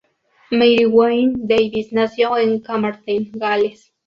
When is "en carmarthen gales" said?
2.39-3.93